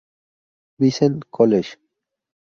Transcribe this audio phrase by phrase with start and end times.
[0.79, 1.77] Vincent College.